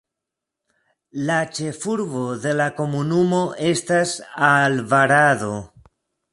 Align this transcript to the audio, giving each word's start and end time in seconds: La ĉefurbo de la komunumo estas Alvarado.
La 1.29 1.35
ĉefurbo 1.57 2.23
de 2.47 2.55
la 2.63 2.67
komunumo 2.79 3.45
estas 3.69 4.17
Alvarado. 4.51 5.55